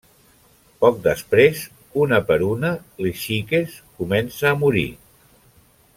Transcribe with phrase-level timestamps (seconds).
[0.85, 1.61] Poc després,
[2.05, 2.73] una per una,
[3.07, 4.91] les xiques comença a morir.